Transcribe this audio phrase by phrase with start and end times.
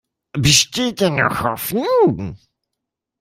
[0.33, 2.35] Besteht denn noch Hoffnung?